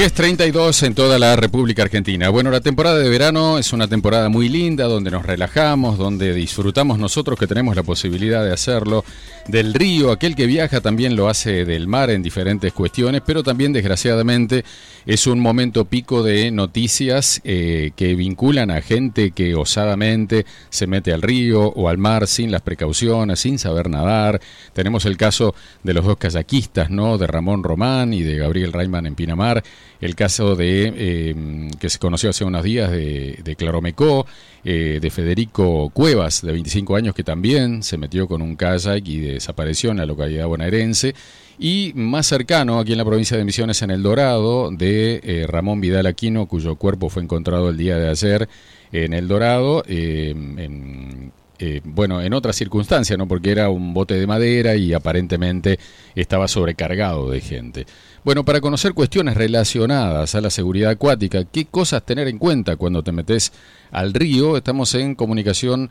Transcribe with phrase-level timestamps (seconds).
[0.00, 2.30] 10.32 en toda la República Argentina.
[2.30, 6.98] Bueno, la temporada de verano es una temporada muy linda donde nos relajamos, donde disfrutamos
[6.98, 9.04] nosotros que tenemos la posibilidad de hacerlo
[9.50, 10.12] del río.
[10.12, 14.64] Aquel que viaja también lo hace del mar en diferentes cuestiones, pero también desgraciadamente
[15.06, 21.12] es un momento pico de noticias eh, que vinculan a gente que osadamente se mete
[21.12, 24.40] al río o al mar sin las precauciones, sin saber nadar.
[24.72, 27.18] Tenemos el caso de los dos kayakistas, ¿no?
[27.18, 29.62] De Ramón Román y de Gabriel Rayman en Pinamar
[30.00, 34.26] el caso de eh, que se conoció hace unos días de, de Claromecó,
[34.64, 39.18] eh, de Federico Cuevas, de 25 años, que también se metió con un kayak y
[39.40, 41.14] desapareció en la localidad bonaerense.
[41.58, 45.80] Y más cercano, aquí en la provincia de Misiones, en El Dorado, de eh, Ramón
[45.80, 48.48] Vidal Aquino, cuyo cuerpo fue encontrado el día de ayer
[48.92, 53.28] en El Dorado, en, eh, bueno, en otras circunstancias, ¿no?
[53.28, 55.78] Porque era un bote de madera y aparentemente
[56.14, 57.86] estaba sobrecargado de gente.
[58.24, 63.02] Bueno, para conocer cuestiones relacionadas a la seguridad acuática, qué cosas tener en cuenta cuando
[63.02, 63.52] te metes
[63.90, 65.90] al río, estamos en comunicación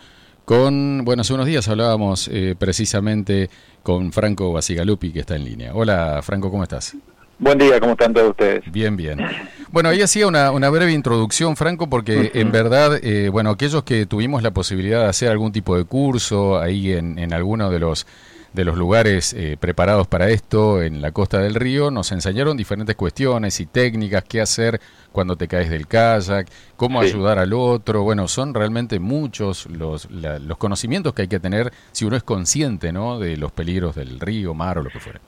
[0.49, 3.51] con, bueno, hace unos días hablábamos eh, precisamente
[3.83, 5.73] con Franco Basigalupi, que está en línea.
[5.75, 6.97] Hola, Franco, ¿cómo estás?
[7.37, 8.63] Buen día, ¿cómo están todos ustedes?
[8.71, 9.19] Bien, bien.
[9.71, 14.07] Bueno, ahí hacía una, una breve introducción, Franco, porque en verdad, eh, bueno, aquellos que
[14.07, 18.07] tuvimos la posibilidad de hacer algún tipo de curso ahí en, en alguno de los
[18.53, 22.95] de los lugares eh, preparados para esto en la costa del río, nos enseñaron diferentes
[22.95, 24.79] cuestiones y técnicas, qué hacer
[25.11, 28.03] cuando te caes del kayak, cómo ayudar al otro.
[28.03, 32.91] Bueno, son realmente muchos los, los conocimientos que hay que tener si uno es consciente
[32.91, 33.19] ¿no?
[33.19, 35.19] de los peligros del río, mar o lo que fuera.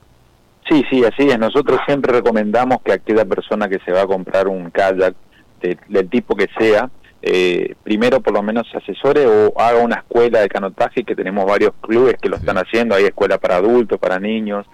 [0.68, 1.38] Sí, sí, así es.
[1.38, 5.14] Nosotros siempre recomendamos que aquella persona que se va a comprar un kayak,
[5.60, 6.90] del tipo que sea,
[7.22, 11.46] eh, primero por lo menos se asesore o haga una escuela de canotaje, que tenemos
[11.46, 14.66] varios clubes que lo están haciendo, hay escuela para adultos, para niños,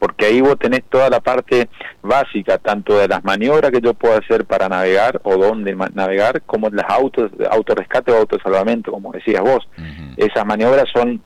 [0.00, 1.68] porque ahí vos tenés toda la parte
[2.02, 6.68] básica, tanto de las maniobras que yo puedo hacer para navegar o dónde navegar, como
[6.70, 9.68] las autos, autorrescate o autosalvamento, como decías vos.
[10.16, 11.22] Esas maniobras son,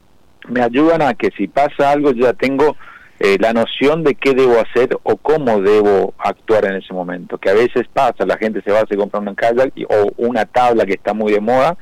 [0.49, 2.77] me ayudan a que si pasa algo yo ya tengo
[3.19, 7.39] eh, la noción de qué debo hacer o cómo debo actuar en ese momento.
[7.39, 10.85] Que a veces pasa, la gente se va, se compra una kayak o una tabla
[10.85, 11.77] que está muy de moda,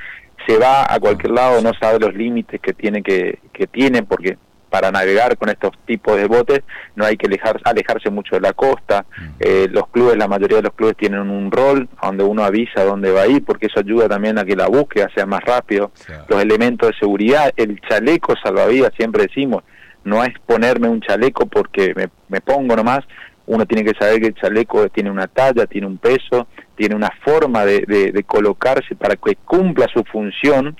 [0.46, 4.36] se va a cualquier lado, no sabe los límites que tiene que, que tiene, porque
[4.74, 6.62] para navegar con estos tipos de botes
[6.96, 9.06] no hay que alejar, alejarse mucho de la costa.
[9.38, 13.12] Eh, los clubes, la mayoría de los clubes tienen un rol donde uno avisa dónde
[13.12, 15.92] va a ir, porque eso ayuda también a que la búsqueda sea más rápido.
[16.26, 19.62] Los elementos de seguridad, el chaleco salvavidas, siempre decimos,
[20.04, 23.00] no es ponerme un chaleco porque me, me pongo nomás,
[23.46, 27.10] uno tiene que saber que el chaleco tiene una talla, tiene un peso, tiene una
[27.24, 30.76] forma de, de, colocarse para que cumpla su función.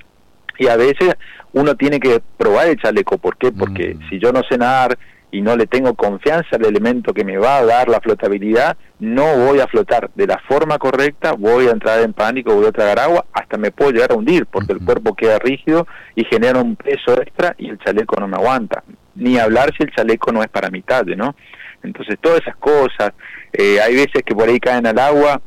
[0.57, 1.15] Y a veces
[1.53, 3.51] uno tiene que probar el chaleco, ¿por qué?
[3.51, 4.09] Porque mm.
[4.09, 4.97] si yo no sé nadar
[5.31, 9.37] y no le tengo confianza al elemento que me va a dar la flotabilidad, no
[9.37, 12.99] voy a flotar de la forma correcta, voy a entrar en pánico, voy a tragar
[12.99, 16.77] agua, hasta me puedo llegar a hundir porque el cuerpo queda rígido y genera un
[16.77, 18.83] peso extra y el chaleco no me aguanta
[19.15, 21.35] ni hablar si el chaleco no es para mitad, ¿no?
[21.83, 23.13] Entonces todas esas cosas,
[23.53, 25.41] eh, hay veces que por ahí caen al agua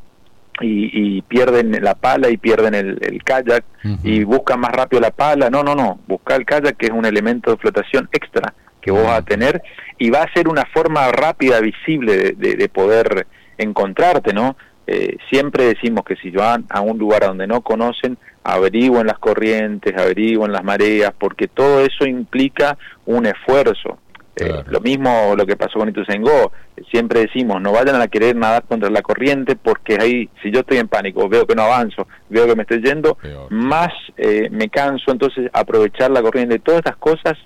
[0.61, 3.65] y, pierden la pala y pierden el, kayak
[4.03, 7.05] y buscan más rápido la pala, no, no, no, busca el kayak que es un
[7.05, 9.63] elemento de flotación extra que vos vas a tener
[9.99, 13.27] y va a ser una forma rápida, visible de, poder
[13.57, 14.57] encontrarte, ¿no?
[14.87, 18.17] Eh, siempre decimos que si van a un lugar donde no conocen,
[18.49, 23.99] averigüen las corrientes, averigüen las mareas, porque todo eso implica un esfuerzo.
[24.37, 26.53] Eh, lo mismo lo que pasó con Ituzaingó,
[26.91, 30.79] siempre decimos, no vayan a querer nadar contra la corriente porque ahí, si yo estoy
[30.79, 33.19] en pánico, veo que no avanzo, veo que me estoy yendo,
[33.51, 37.37] más eh, me canso, entonces aprovechar la corriente, todas estas cosas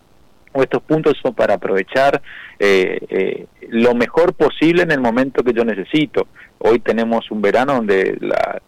[0.52, 2.20] o estos puntos son para aprovechar
[2.58, 6.28] eh, lo mejor posible en el momento que yo necesito.
[6.58, 8.60] Hoy tenemos un verano donde la,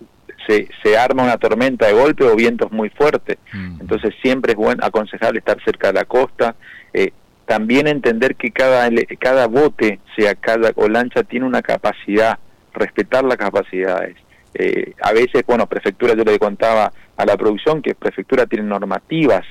[0.47, 3.39] se, se arma una tormenta de golpe o vientos muy fuertes.
[3.53, 3.81] Mm.
[3.81, 6.55] Entonces siempre es bueno, aconsejable estar cerca de la costa.
[6.93, 7.13] Eh,
[7.47, 8.89] también entender que cada,
[9.19, 12.39] cada bote, sea cada o lancha, tiene una capacidad,
[12.73, 14.17] respetar las capacidades.
[14.55, 19.45] Eh, a veces, bueno, prefectura, yo le contaba a la producción que prefectura tiene normativas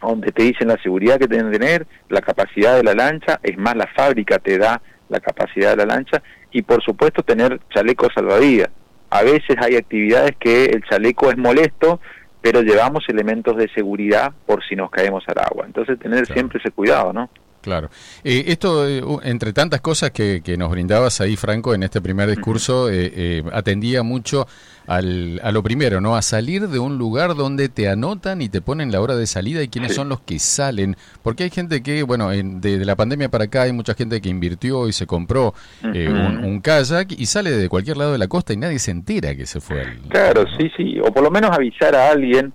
[0.00, 3.56] donde te dicen la seguridad que tienen que tener, la capacidad de la lancha, es
[3.56, 8.08] más, la fábrica te da la capacidad de la lancha y por supuesto tener chalecos
[8.14, 8.70] salvavidas
[9.12, 12.00] a veces hay actividades que el chaleco es molesto,
[12.40, 15.66] pero llevamos elementos de seguridad por si nos caemos al agua.
[15.66, 17.28] Entonces tener siempre ese cuidado, ¿no?
[17.62, 17.90] Claro.
[18.24, 22.88] Eh, esto, eh, entre tantas cosas que, nos brindabas ahí, Franco, en este primer discurso,
[22.90, 24.48] eh, atendía mucho
[24.88, 26.16] al, a lo primero, ¿no?
[26.16, 29.62] A salir de un lugar donde te anotan y te ponen la hora de salida
[29.62, 30.96] y quiénes son los que salen.
[31.22, 34.28] Porque hay gente que, bueno, en, de, la pandemia para acá hay mucha gente que
[34.28, 38.56] invirtió y se compró un, kayak y sale de cualquier lado de la costa y
[38.56, 39.84] nadie se entera que se fue.
[40.08, 40.98] Claro, sí, sí.
[40.98, 42.52] O por lo menos avisar a alguien.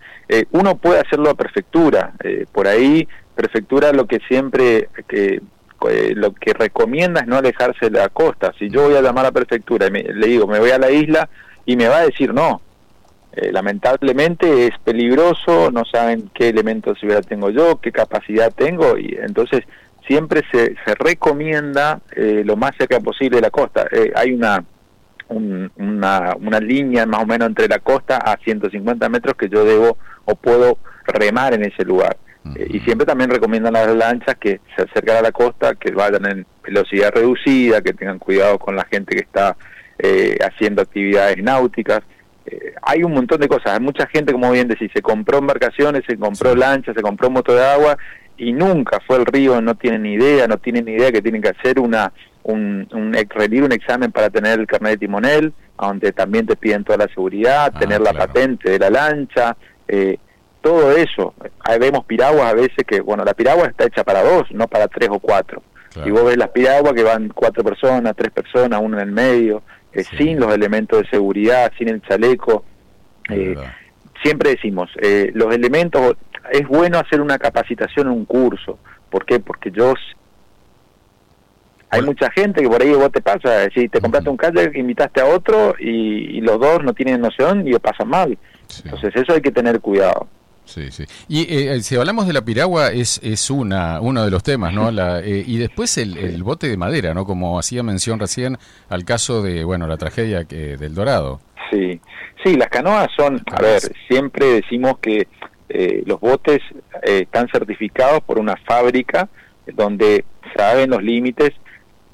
[0.52, 2.12] uno puede hacerlo a prefectura.
[2.52, 3.08] por ahí
[3.38, 5.42] prefectura lo que siempre que
[5.88, 8.52] eh, lo que recomienda es no alejarse de la costa.
[8.58, 10.90] Si yo voy a llamar a la prefectura y le digo me voy a la
[10.90, 11.30] isla
[11.66, 12.62] y me va a decir no.
[13.34, 18.98] Eh, lamentablemente es peligroso, no saben qué elementos de seguridad tengo yo, qué capacidad tengo
[18.98, 19.62] y entonces
[20.08, 23.88] siempre se, se recomienda eh, lo más cerca posible de la costa.
[24.16, 24.64] hay una,
[25.30, 29.98] una, una línea más o menos entre la costa a 150 metros que yo debo
[30.26, 32.18] o puedo remar en ese lugar.
[32.56, 35.92] Eh, y siempre también recomiendan a las lanchas que se acercan a la costa, que
[35.92, 39.56] vayan en velocidad reducida, que tengan cuidado con la gente que está
[40.00, 42.02] eh, haciendo actividades náuticas.
[42.46, 43.74] Eh, hay un montón de cosas.
[43.74, 47.54] Hay mucha gente, como bien decís, se compró embarcaciones, se compró lanchas, se compró moto
[47.54, 47.98] de agua
[48.38, 51.42] y nunca fue al río, no tienen ni idea, no tienen ni idea que tienen
[51.42, 52.14] que hacer una
[52.44, 56.98] un, un, un examen para tener el carnet de timonel, donde también te piden toda
[57.00, 59.58] la seguridad, ah, tener la patente de la lancha.
[59.88, 60.18] Eh,
[60.68, 61.34] todo eso.
[61.62, 64.90] Ahí vemos piraguas a veces que, bueno, la piragua está hecha para dos, no para
[64.90, 65.64] tres o cuatro.
[66.06, 69.64] Y vos ves las piraguas que van cuatro personas, tres personas, uno en el medio,
[69.94, 72.66] eh, sin los elementos de seguridad, sin el chaleco.
[73.30, 73.56] Eh,
[74.22, 76.18] siempre decimos, eh, los elementos,
[76.52, 78.78] es bueno hacer una capacitación, un curso.
[79.10, 79.40] ¿Por qué?
[79.40, 79.94] Porque yo...
[81.90, 85.22] Hay mucha gente que por ahí vos te pasa, si te compraste un kayak, invitaste
[85.22, 88.38] a otro y, los dos no tienen noción y lo pasan mal.
[88.84, 90.28] Entonces eso hay que tener cuidado.
[90.68, 91.06] Sí, sí.
[91.28, 94.74] Y eh, eh, si hablamos de la piragua, es, es una, uno de los temas,
[94.74, 94.92] ¿no?
[94.92, 97.26] La, eh, y después el, bote de madera, ¿no?
[97.26, 98.58] Como hacía mención recién
[98.90, 101.40] al caso de, bueno, la tragedia que, del Dorado.
[101.72, 102.00] Sí,
[102.44, 105.28] sí, las canoas son, a ver, siempre decimos que
[106.06, 106.62] los botes
[107.04, 109.28] están certificados por una fábrica
[109.74, 110.24] donde
[110.56, 111.52] saben los límites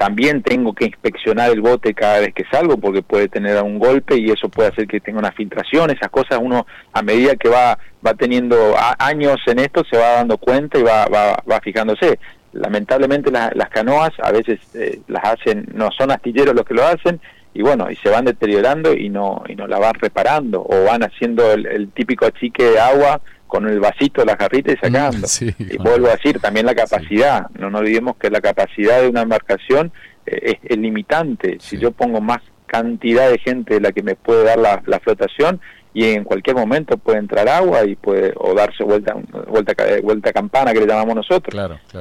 [0.04, 4.18] también tengo que inspeccionar el bote cada vez que salgo porque puede tener un golpe
[4.18, 7.78] y eso puede hacer que tenga una filtración, esas cosas uno a medida que va
[8.06, 12.20] va teniendo años en esto se va dando cuenta y va, va, va fijándose.
[12.52, 17.22] Lamentablemente las canoas a veces eh, las hacen, no son astilleros los que lo hacen
[17.54, 21.04] y bueno, y se van deteriorando y no y no la van reparando o van
[21.04, 23.22] haciendo el, típico achique de agua
[23.54, 25.28] con el vasito de la jarrita y sacando.
[25.60, 27.52] y vuelvo a decir, también la capacidad.
[27.52, 29.92] No nos olvidemos que la capacidad de una embarcación
[30.26, 31.58] eh, es, limitante.
[31.60, 35.62] Si yo pongo más cantidad de gente de la que me puede dar la, flotación
[35.94, 39.16] y en cualquier momento puede entrar agua y puede o darse vuelta
[39.48, 41.54] vuelta vuelta campana que le llamamos nosotros.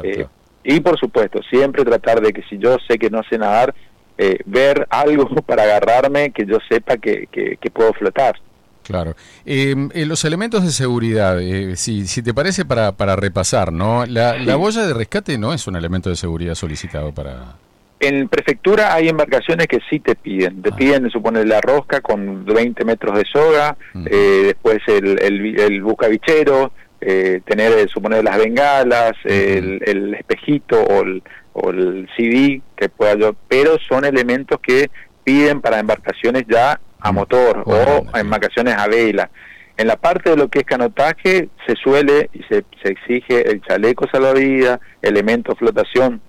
[0.02, 0.26] Eh,
[0.64, 3.74] y por supuesto, siempre tratar de que si yo sé que no sé nadar,
[4.16, 8.36] eh, ver algo para agarrarme que yo sepa que, que puedo flotar.
[8.82, 9.14] Claro.
[9.44, 14.04] Em, eh, los elementos de seguridad, eh, si, si te parece para, para repasar, ¿no?
[14.06, 17.56] La, la boya de rescate no es un elemento de seguridad solicitado para...
[18.00, 20.60] En prefectura hay embarcaciones que sí te piden.
[20.60, 20.76] Te ah.
[20.76, 23.76] piden, supone, la rosca con 20 metros de soga,
[24.10, 31.02] eh, después el, el, el buscabichero, eh, tener, suponer, las bengalas, el, el, espejito o
[31.02, 34.90] el, o el CD que pueda yo, pero son elementos que
[35.24, 39.30] piden para embarcaciones ya a motor o en embarcaciones a vela.
[39.76, 43.62] En la parte de lo que es canotaje se suele y se, se exige el
[43.62, 46.20] chaleco salvavidas, elemento flotación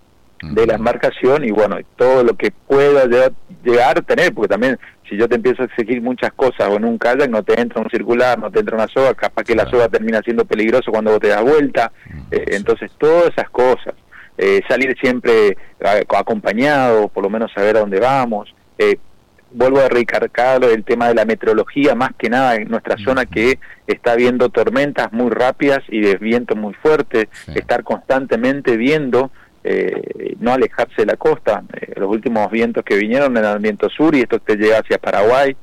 [0.51, 3.05] de la embarcación y bueno, todo lo que pueda
[3.63, 4.77] llegar, a tener, porque también
[5.09, 7.81] si yo te empiezo a exigir muchas cosas o en un kayak no te entra
[7.81, 11.11] un circular, no te entra una soga, capaz que la soga termina siendo peligroso cuando
[11.11, 11.91] vos te das vuelta,
[12.31, 13.93] eh, entonces todas esas cosas,
[14.37, 15.55] eh, salir siempre
[16.09, 18.97] acompañado, por lo menos saber a dónde vamos, eh,
[19.53, 23.59] vuelvo a recargar el tema de la meteorología, más que nada en nuestra zona que
[23.87, 29.31] está viendo tormentas muy rápidas y de viento muy fuerte, estar constantemente viendo,
[29.63, 31.63] eh, no alejarse de la costa.
[31.73, 34.97] Eh, los últimos vientos que vinieron eran el viento sur y esto te llega hacia
[34.97, 35.55] Paraguay.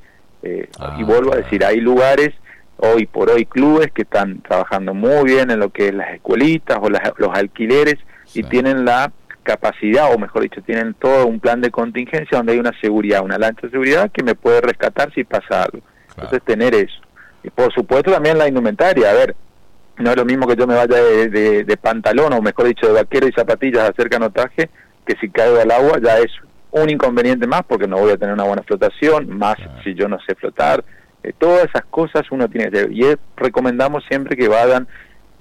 [0.42, 2.30] Eh, y ah, vuelvo a decir, hay lugares,
[2.78, 6.78] hoy por hoy clubes que están trabajando muy bien en lo que es las escuelitas
[6.80, 7.96] o los alquileres
[8.34, 12.58] y tienen la capacidad, o mejor dicho, tienen todo un plan de contingencia donde hay
[12.58, 15.80] una seguridad, una lancha de seguridad que me puede rescatar si pasa algo.
[16.10, 17.00] Entonces, tener eso.
[17.42, 19.34] Y por supuesto también la indumentaria, a ver,
[19.98, 23.28] no es lo mismo que yo me vaya de, pantalón, o mejor dicho, de vaquero
[23.28, 24.70] y zapatillas a hacer canotaje,
[25.06, 26.30] que si caigo al agua ya es
[26.70, 30.18] un inconveniente más porque no voy a tener una buena flotación, más si yo no
[30.26, 30.84] sé flotar.
[31.22, 32.92] Eh, todas esas cosas uno tiene que hacer.
[32.92, 33.04] Y
[33.36, 34.88] recomendamos siempre que vayan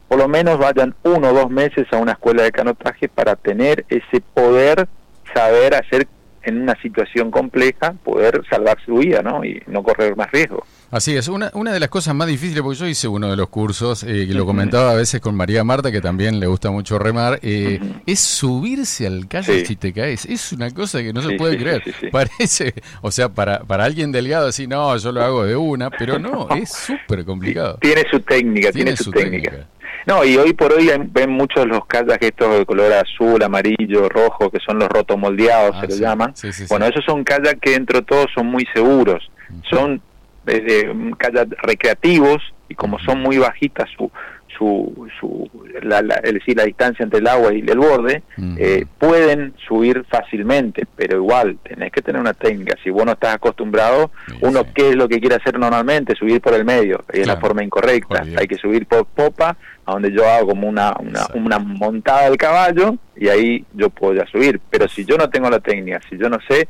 [0.09, 3.85] por lo menos vayan uno o dos meses a una escuela de canotaje para tener
[3.89, 4.87] ese poder,
[5.33, 6.07] saber hacer
[6.43, 9.45] en una situación compleja, poder salvar su vida ¿no?
[9.45, 10.65] y no correr más riesgo.
[10.91, 13.49] Así es, una, una de las cosas más difíciles, porque yo hice uno de los
[13.49, 16.97] cursos, eh, y lo comentaba a veces con María Marta, que también le gusta mucho
[16.97, 20.25] remar, eh, es subirse al kayak si te caes.
[20.25, 21.83] Es una cosa que no se puede creer.
[22.11, 22.73] Parece,
[23.03, 26.47] o sea, para, para alguien delgado así, no, yo lo hago de una, pero no,
[26.55, 27.77] es súper complicado.
[27.81, 29.67] Tiene su técnica, tiene, su, técnica.
[30.05, 34.49] No, y hoy por hoy ven muchos los kayaks estos de color azul, amarillo, rojo,
[34.49, 36.33] que son los rotomoldeados, ah, se lo llaman.
[36.69, 39.29] bueno, esos son kayaks que dentro de todo son muy seguros.
[39.69, 40.01] Son
[40.47, 44.11] eh, kayak recreativos y como son muy bajitas su,
[44.57, 45.49] su, su
[45.81, 48.23] la, es decir, la distancia entre el agua y el borde,
[48.57, 52.75] eh, pueden subir fácilmente, pero igual tenés que tener una técnica.
[52.83, 56.53] Si vos no estás acostumbrado, uno qué es lo que quiere hacer normalmente, subir por
[56.53, 58.23] el medio, y es la forma incorrecta.
[58.37, 62.37] Hay que subir por popa, a donde yo hago como una, una, una montada del
[62.37, 64.59] caballo, y ahí yo puedo ya subir.
[64.69, 66.67] Pero si yo no tengo la técnica, si yo no sé,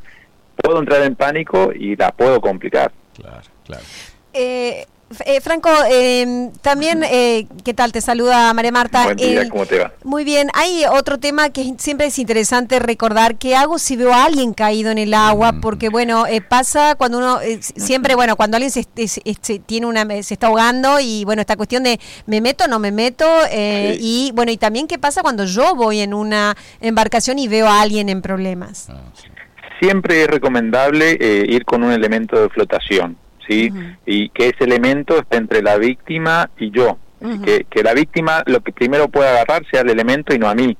[0.55, 2.91] puedo entrar en pánico y la puedo complicar.
[3.15, 3.83] Claro, claro.
[4.33, 4.85] Eh,
[5.25, 7.91] eh, Franco, eh, también, eh, ¿qué tal?
[7.91, 9.05] Te saluda María Marta.
[9.05, 9.91] Buen día, ¿cómo te va?
[10.03, 10.49] Muy bien.
[10.53, 13.37] Hay otro tema que siempre es interesante recordar.
[13.37, 15.51] ¿Qué hago si veo a alguien caído en el agua?
[15.51, 15.61] Mm.
[15.61, 18.83] Porque, bueno, pasa cuando uno, siempre, bueno, cuando alguien se,
[19.65, 22.91] tiene una, se está ahogando y, bueno, esta cuestión de me meto o no me
[22.91, 23.25] meto.
[23.51, 27.81] Y, bueno, y también qué pasa cuando yo voy en una embarcación y veo a
[27.81, 28.89] alguien en problemas.
[28.89, 29.01] Ah,
[29.79, 33.17] siempre es recomendable ir con un elemento de flotación
[33.49, 36.97] y que ese elemento esté entre la víctima y yo.
[37.43, 40.55] que, que, la víctima lo que primero pueda agarrar sea el elemento y no a
[40.55, 40.77] mí.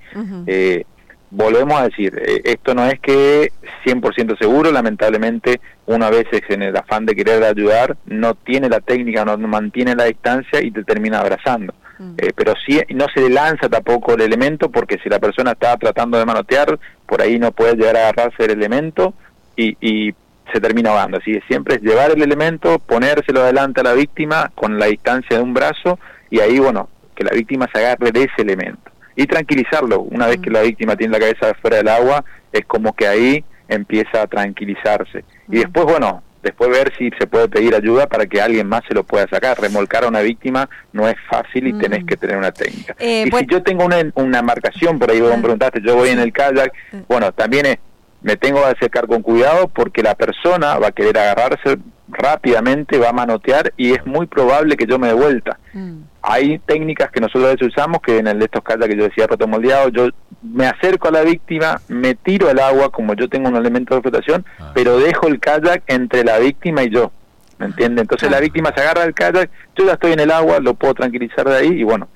[0.47, 0.85] Eh,
[1.31, 3.51] volvemos a decir, eh, esto no es que
[3.85, 8.79] 100% seguro, lamentablemente uno a veces en el afán de querer ayudar no tiene la
[8.79, 11.73] técnica, no mantiene la distancia y te termina abrazando.
[12.17, 15.75] Eh, pero sí, no se le lanza tampoco el elemento porque si la persona está
[15.75, 19.13] tratando de manotear, por ahí no puede llegar a agarrarse el elemento
[19.57, 20.15] y, y
[20.53, 21.18] se termina ahogando.
[21.18, 25.38] Así que siempre es llevar el elemento, ponérselo adelante a la víctima con la distancia
[25.38, 28.91] de un brazo y ahí, bueno, que la víctima se agarre de ese elemento.
[29.15, 32.94] Y tranquilizarlo, una vez que la víctima tiene la cabeza fuera del agua, es como
[32.94, 35.25] que ahí empieza a tranquilizarse.
[35.50, 38.94] Y después, bueno, después ver si se puede pedir ayuda para que alguien más se
[38.94, 39.60] lo pueda sacar.
[39.60, 42.96] Remolcar a una víctima no es fácil y tenés que tener una técnica.
[43.00, 46.10] Eh, y si yo tengo una, una marcación, por ahí vos me preguntaste, yo voy
[46.10, 46.72] en el kayak,
[47.08, 47.77] bueno, también es
[48.21, 51.77] me tengo que acercar con cuidado porque la persona va a querer agarrarse
[52.09, 55.59] rápidamente, va a manotear y es muy probable que yo me dé vuelta.
[55.73, 56.01] Mm.
[56.21, 59.03] Hay técnicas que nosotros a veces usamos, que en el de estos casos que yo
[59.03, 60.09] decía rotomoldeado, yo
[60.41, 64.01] me acerco a la víctima, me tiro al agua como yo tengo un elemento de
[64.01, 64.71] flotación, ah.
[64.73, 67.11] pero dejo el kayak entre la víctima y yo.
[67.57, 68.01] ¿Me entiende?
[68.01, 70.93] Entonces la víctima se agarra al kayak, yo ya estoy en el agua, lo puedo
[70.93, 72.07] tranquilizar de ahí y bueno,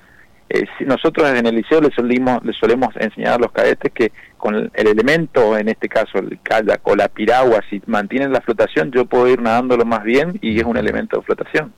[0.50, 4.54] eh, nosotros en el liceo les, solimos, les solemos enseñar a los cadetes que con
[4.54, 9.06] el, elemento, en este caso el kayak o la piragua, si mantienen la flotación, yo
[9.06, 11.72] puedo ir nadándolo más bien y es un elemento de flotación.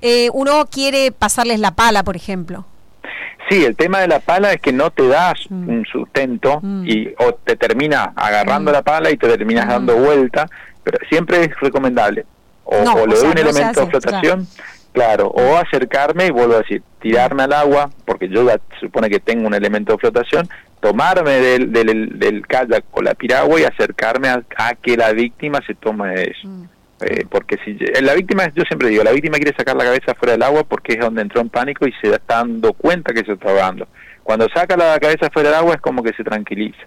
[0.00, 2.66] Eh, uno quiere pasarles la pala, por ejemplo.
[3.48, 5.68] Sí, el tema de la pala es que no te das mm.
[5.68, 6.86] un sustento mm.
[6.86, 8.74] y o te termina agarrando mm.
[8.74, 10.48] la pala y te terminas dando vuelta,
[10.82, 12.24] pero siempre es recomendable.
[12.64, 14.46] O, le doy un elemento de flotación.
[14.46, 18.46] Claro, o acercarme y vuelvo a decir, tirarme al agua, porque yo
[18.80, 20.48] supone que tengo un elemento de flotación,
[20.80, 25.74] tomarme del, del, del kayak o la piragua y acercarme a, que la víctima se
[25.74, 26.48] tome de eso.
[26.48, 26.64] Mm.
[27.00, 30.32] Eh, porque si la víctima, yo siempre digo, la víctima quiere sacar la cabeza fuera
[30.32, 33.32] del agua porque es donde entró en pánico y se está dando cuenta que se
[33.32, 33.88] está ahogando.
[34.22, 36.86] Cuando saca la cabeza fuera del agua es como que se tranquiliza.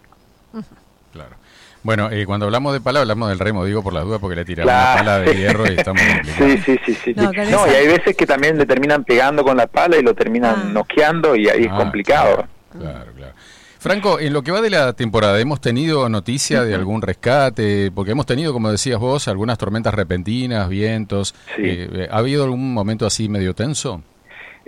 [1.11, 1.35] Claro.
[1.83, 4.45] Bueno, eh, cuando hablamos de pala, hablamos del remo, digo por las dudas, porque le
[4.45, 6.01] tiramos una pala de hierro y estamos
[6.37, 6.93] Sí, sí, sí.
[6.95, 7.13] sí.
[7.15, 7.31] No,
[7.67, 10.69] y hay veces que también le terminan pegando con la pala y lo terminan ah.
[10.71, 12.47] noqueando y ahí es ah, complicado.
[12.77, 13.33] Claro, claro.
[13.79, 17.91] Franco, en lo que va de la temporada, ¿hemos tenido noticia de algún rescate?
[17.91, 21.35] Porque hemos tenido, como decías vos, algunas tormentas repentinas, vientos.
[21.57, 24.01] Eh, ¿Ha habido algún momento así medio tenso?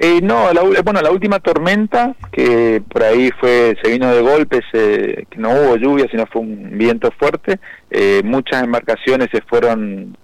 [0.02, 4.62] Eh, no, la, bueno, la última tormenta, que por ahí fue se vino de golpes,
[4.72, 7.60] que no hubo lluvia, sino fue un viento fuerte,
[7.92, 10.16] eh, muchas embarcaciones se fueron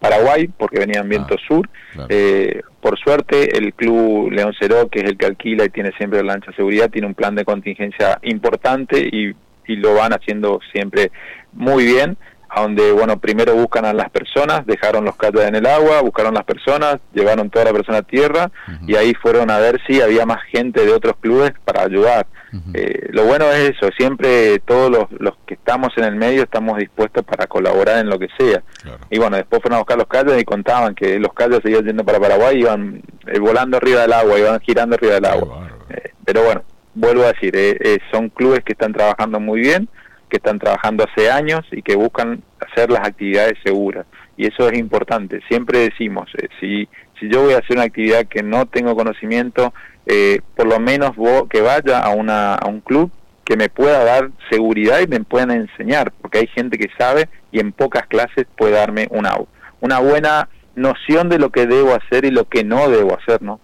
[0.00, 1.68] Paraguay porque venían viento ah, sur.
[2.08, 6.22] Eh, por suerte, el club León Ceró, que es el que alquila y tiene siempre
[6.22, 9.34] lancha de seguridad, tiene un plan de contingencia importante y,
[9.66, 11.12] y lo van haciendo siempre
[11.52, 12.16] muy bien
[12.60, 16.44] donde, bueno, primero buscan a las personas, dejaron los kayaks en el agua, buscaron las
[16.44, 18.50] personas, llevaron toda la persona a tierra
[18.86, 22.26] y ahí fueron a ver si había más gente de otros clubes para ayudar.
[22.72, 26.78] Eh, lo bueno es eso, siempre todos los, los, que estamos en el medio estamos
[26.78, 28.62] dispuestos para colaborar en lo que sea.
[29.10, 32.04] Y bueno, después fueron a buscar los kayaks y contaban que los kayaks seguían yendo
[32.04, 35.68] para Paraguay, iban eh, volando arriba del agua, iban girando arriba del agua.
[35.90, 36.62] Eh, pero bueno,
[36.94, 37.56] vuelvo a decir,
[38.12, 39.88] son clubes que están trabajando muy bien
[40.28, 44.06] que están trabajando hace años y que buscan hacer las actividades seguras.
[44.36, 45.40] Y eso es importante.
[45.48, 46.88] Siempre decimos, eh, si,
[47.20, 49.72] si yo voy a hacer una actividad que no tengo conocimiento,
[50.06, 51.12] eh, por lo menos
[51.48, 53.10] que vaya a, una, a un club
[53.44, 57.60] que me pueda dar seguridad y me puedan enseñar, porque hay gente que sabe y
[57.60, 59.36] en pocas clases puede darme una,
[59.80, 63.60] una buena noción de lo que debo hacer y lo que no debo hacer, ¿no?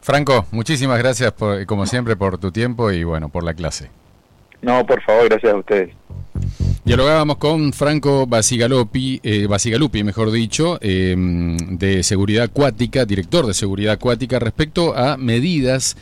[0.00, 3.90] Franco, muchísimas gracias por, como siempre por tu tiempo y bueno, por la clase.
[4.62, 5.90] No, por favor, gracias a ustedes.
[6.84, 13.94] Dialogábamos con Franco Basigalupi, eh, Basigalupi mejor dicho, em, de seguridad acuática, director de seguridad
[13.94, 15.96] acuática, respecto a medidas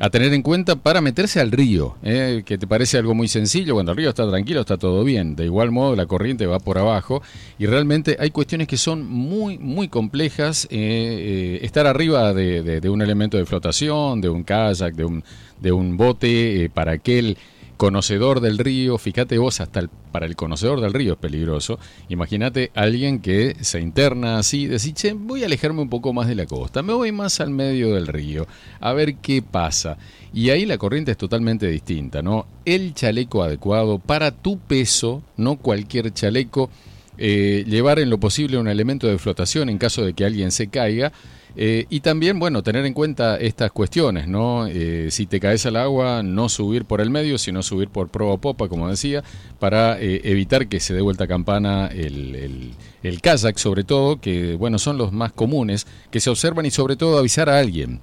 [0.00, 3.74] a tener en cuenta para meterse al río, eh, que te parece algo muy sencillo,
[3.74, 6.78] cuando el río está tranquilo está todo bien, de igual modo la corriente va por
[6.78, 7.22] abajo
[7.58, 12.88] y realmente hay cuestiones que son muy, muy complejas, eh, eh, estar arriba de, de,
[12.88, 15.22] un elemento de flotación, de un kayak, de un,
[15.60, 17.36] de un bote, para aquel
[17.80, 21.78] conocedor del río, fíjate vos, hasta para el conocedor del río es peligroso.
[22.10, 26.34] Imagínate alguien que se interna así, decir, che, voy a alejarme un poco más de
[26.34, 28.46] la costa, me voy más al medio del río,
[28.80, 29.96] a ver qué pasa.
[30.34, 32.46] Y ahí la corriente es totalmente distinta, ¿no?
[32.66, 36.68] El chaleco adecuado para tu peso, no cualquier chaleco,
[37.16, 40.68] eh, llevar en lo posible un elemento de flotación en caso de que alguien se
[40.68, 41.12] caiga
[41.56, 44.66] eh, y también, bueno, tener en cuenta estas cuestiones, ¿no?
[44.66, 48.34] Eh, si te caes al agua, no subir por el medio, sino subir por proa
[48.34, 49.24] o popa, como decía,
[49.58, 54.54] para eh, evitar que se dé vuelta campana el, el, el, kayak, sobre todo, que,
[54.54, 58.00] bueno, son los más comunes, que se observan y sobre todo avisar a alguien.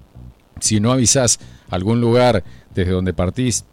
[0.59, 1.39] Si no avisás
[1.69, 3.65] algún lugar desde donde partís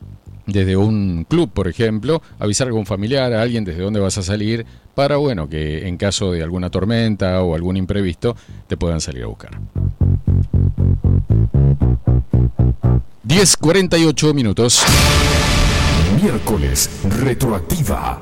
[0.47, 4.23] desde un club, por ejemplo, avisar a algún familiar, a alguien desde dónde vas a
[4.23, 8.37] salir, para, bueno, que en caso de alguna tormenta o algún imprevisto,
[8.67, 9.59] te puedan salir a buscar.
[13.27, 14.85] 10.48 minutos.
[16.21, 18.21] Miércoles, retroactiva.